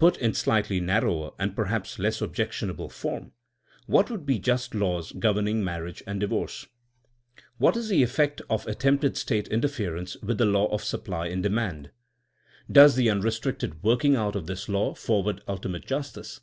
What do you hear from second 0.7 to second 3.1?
narrower and perhaps less objectionable